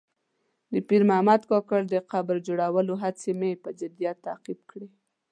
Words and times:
د 0.73 0.75
پیر 0.87 1.01
محمد 1.09 1.41
کاکړ 1.51 1.81
د 1.89 1.95
قبر 2.11 2.35
جوړولو 2.47 2.93
هڅې 3.03 3.31
مې 3.39 3.51
په 3.63 3.69
جدیت 3.79 4.17
تعقیب 4.27 4.59
کړې. 4.71 4.87